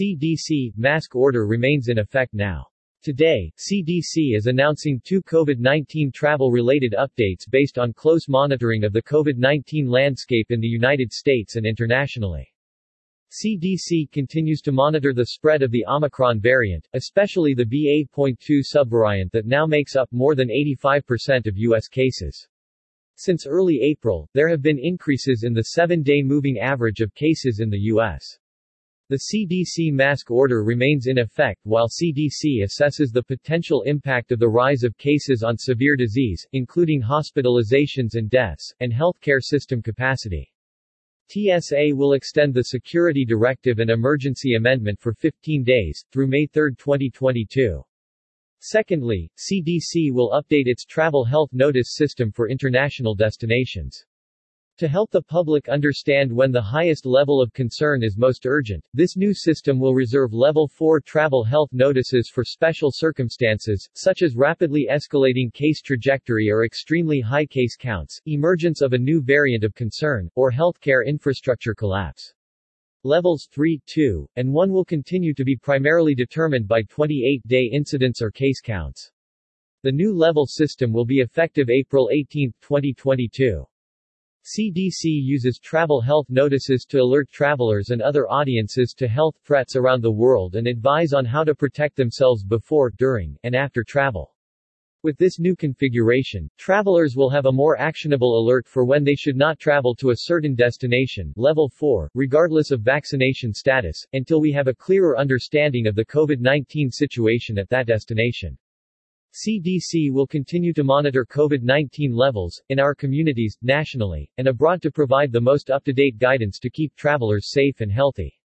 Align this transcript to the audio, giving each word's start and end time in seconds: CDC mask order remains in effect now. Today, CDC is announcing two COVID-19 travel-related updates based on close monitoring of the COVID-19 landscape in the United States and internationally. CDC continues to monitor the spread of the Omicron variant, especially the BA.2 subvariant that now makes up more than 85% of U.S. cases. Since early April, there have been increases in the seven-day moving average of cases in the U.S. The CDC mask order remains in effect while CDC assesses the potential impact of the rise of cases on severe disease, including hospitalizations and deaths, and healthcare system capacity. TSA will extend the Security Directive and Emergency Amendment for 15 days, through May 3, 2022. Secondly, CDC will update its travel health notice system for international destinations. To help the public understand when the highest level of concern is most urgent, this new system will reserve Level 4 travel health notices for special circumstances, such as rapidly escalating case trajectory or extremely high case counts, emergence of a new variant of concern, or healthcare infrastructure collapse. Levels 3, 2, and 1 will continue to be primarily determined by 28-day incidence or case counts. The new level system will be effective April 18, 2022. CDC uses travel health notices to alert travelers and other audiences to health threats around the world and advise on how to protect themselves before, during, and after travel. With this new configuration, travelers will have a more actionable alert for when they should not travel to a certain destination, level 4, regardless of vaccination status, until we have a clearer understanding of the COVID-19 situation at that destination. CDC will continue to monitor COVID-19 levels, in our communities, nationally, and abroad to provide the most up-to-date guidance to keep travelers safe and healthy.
CDC 0.00 0.72
mask 0.76 1.14
order 1.14 1.46
remains 1.46 1.88
in 1.88 1.98
effect 1.98 2.32
now. 2.32 2.66
Today, 3.02 3.52
CDC 3.58 4.34
is 4.34 4.46
announcing 4.46 5.02
two 5.04 5.20
COVID-19 5.22 6.14
travel-related 6.14 6.94
updates 6.98 7.50
based 7.50 7.76
on 7.78 7.92
close 7.92 8.26
monitoring 8.26 8.84
of 8.84 8.94
the 8.94 9.02
COVID-19 9.02 9.88
landscape 9.88 10.46
in 10.50 10.60
the 10.60 10.66
United 10.66 11.12
States 11.12 11.56
and 11.56 11.66
internationally. 11.66 12.50
CDC 13.32 14.10
continues 14.12 14.62
to 14.62 14.72
monitor 14.72 15.12
the 15.12 15.26
spread 15.26 15.62
of 15.62 15.70
the 15.70 15.84
Omicron 15.86 16.40
variant, 16.40 16.88
especially 16.94 17.52
the 17.52 17.66
BA.2 17.66 18.62
subvariant 18.74 19.30
that 19.32 19.46
now 19.46 19.66
makes 19.66 19.94
up 19.94 20.08
more 20.10 20.34
than 20.34 20.48
85% 20.48 21.46
of 21.46 21.58
U.S. 21.58 21.88
cases. 21.88 22.48
Since 23.16 23.46
early 23.46 23.80
April, 23.82 24.30
there 24.32 24.48
have 24.48 24.62
been 24.62 24.78
increases 24.78 25.42
in 25.44 25.52
the 25.52 25.64
seven-day 25.64 26.22
moving 26.22 26.58
average 26.58 27.00
of 27.00 27.14
cases 27.14 27.60
in 27.60 27.68
the 27.68 27.78
U.S. 27.78 28.38
The 29.08 29.20
CDC 29.32 29.92
mask 29.92 30.30
order 30.30 30.62
remains 30.62 31.06
in 31.06 31.18
effect 31.18 31.60
while 31.64 31.88
CDC 31.88 32.62
assesses 32.62 33.12
the 33.12 33.22
potential 33.22 33.82
impact 33.82 34.32
of 34.32 34.38
the 34.38 34.48
rise 34.48 34.84
of 34.84 34.96
cases 34.96 35.42
on 35.42 35.58
severe 35.58 35.96
disease, 35.96 36.46
including 36.52 37.02
hospitalizations 37.02 38.14
and 38.14 38.30
deaths, 38.30 38.72
and 38.80 38.92
healthcare 38.92 39.42
system 39.42 39.82
capacity. 39.82 40.52
TSA 41.28 41.90
will 41.94 42.12
extend 42.12 42.52
the 42.52 42.64
Security 42.64 43.24
Directive 43.24 43.78
and 43.78 43.90
Emergency 43.90 44.54
Amendment 44.54 45.00
for 45.00 45.14
15 45.14 45.64
days, 45.64 46.04
through 46.12 46.26
May 46.26 46.46
3, 46.46 46.74
2022. 46.76 47.82
Secondly, 48.60 49.30
CDC 49.36 50.12
will 50.12 50.30
update 50.30 50.66
its 50.66 50.84
travel 50.84 51.24
health 51.24 51.50
notice 51.52 51.94
system 51.96 52.30
for 52.30 52.48
international 52.48 53.14
destinations. 53.14 54.04
To 54.78 54.88
help 54.88 55.10
the 55.10 55.20
public 55.20 55.68
understand 55.68 56.32
when 56.32 56.50
the 56.50 56.62
highest 56.62 57.04
level 57.04 57.42
of 57.42 57.52
concern 57.52 58.02
is 58.02 58.16
most 58.16 58.46
urgent, 58.46 58.82
this 58.94 59.18
new 59.18 59.34
system 59.34 59.78
will 59.78 59.94
reserve 59.94 60.32
Level 60.32 60.66
4 60.66 60.98
travel 61.02 61.44
health 61.44 61.68
notices 61.72 62.30
for 62.30 62.42
special 62.42 62.90
circumstances, 62.90 63.86
such 63.94 64.22
as 64.22 64.34
rapidly 64.34 64.88
escalating 64.90 65.52
case 65.52 65.82
trajectory 65.82 66.50
or 66.50 66.64
extremely 66.64 67.20
high 67.20 67.44
case 67.44 67.76
counts, 67.76 68.18
emergence 68.24 68.80
of 68.80 68.94
a 68.94 68.98
new 68.98 69.20
variant 69.20 69.62
of 69.62 69.74
concern, 69.74 70.30
or 70.36 70.50
healthcare 70.50 71.06
infrastructure 71.06 71.74
collapse. 71.74 72.32
Levels 73.04 73.48
3, 73.52 73.78
2, 73.84 74.26
and 74.36 74.50
1 74.50 74.72
will 74.72 74.86
continue 74.86 75.34
to 75.34 75.44
be 75.44 75.54
primarily 75.54 76.14
determined 76.14 76.66
by 76.66 76.82
28-day 76.84 77.68
incidence 77.70 78.22
or 78.22 78.30
case 78.30 78.62
counts. 78.62 79.12
The 79.82 79.92
new 79.92 80.14
level 80.14 80.46
system 80.46 80.94
will 80.94 81.04
be 81.04 81.20
effective 81.20 81.68
April 81.68 82.08
18, 82.10 82.54
2022. 82.62 83.66
CDC 84.44 85.04
uses 85.04 85.60
travel 85.60 86.00
health 86.00 86.26
notices 86.28 86.84
to 86.86 86.98
alert 86.98 87.30
travelers 87.30 87.90
and 87.90 88.02
other 88.02 88.28
audiences 88.28 88.92
to 88.94 89.06
health 89.06 89.36
threats 89.44 89.76
around 89.76 90.02
the 90.02 90.10
world 90.10 90.56
and 90.56 90.66
advise 90.66 91.12
on 91.12 91.24
how 91.24 91.44
to 91.44 91.54
protect 91.54 91.94
themselves 91.94 92.42
before, 92.42 92.90
during, 92.90 93.38
and 93.44 93.54
after 93.54 93.84
travel. 93.84 94.34
With 95.04 95.16
this 95.16 95.38
new 95.38 95.54
configuration, 95.54 96.50
travelers 96.58 97.14
will 97.14 97.30
have 97.30 97.46
a 97.46 97.52
more 97.52 97.78
actionable 97.78 98.36
alert 98.36 98.66
for 98.66 98.84
when 98.84 99.04
they 99.04 99.14
should 99.14 99.36
not 99.36 99.60
travel 99.60 99.94
to 99.94 100.10
a 100.10 100.16
certain 100.16 100.56
destination, 100.56 101.32
level 101.36 101.68
4, 101.68 102.10
regardless 102.14 102.72
of 102.72 102.82
vaccination 102.82 103.54
status, 103.54 104.04
until 104.12 104.40
we 104.40 104.50
have 104.50 104.66
a 104.66 104.74
clearer 104.74 105.16
understanding 105.16 105.86
of 105.86 105.94
the 105.94 106.04
COVID-19 106.06 106.92
situation 106.92 107.58
at 107.58 107.68
that 107.68 107.86
destination. 107.86 108.58
CDC 109.32 110.12
will 110.12 110.26
continue 110.26 110.74
to 110.74 110.84
monitor 110.84 111.24
COVID-19 111.24 112.10
levels, 112.12 112.60
in 112.68 112.78
our 112.78 112.94
communities, 112.94 113.56
nationally, 113.62 114.30
and 114.36 114.46
abroad 114.46 114.82
to 114.82 114.90
provide 114.90 115.32
the 115.32 115.40
most 115.40 115.70
up-to-date 115.70 116.18
guidance 116.18 116.58
to 116.58 116.68
keep 116.68 116.94
travelers 116.96 117.50
safe 117.50 117.80
and 117.80 117.90
healthy. 117.90 118.38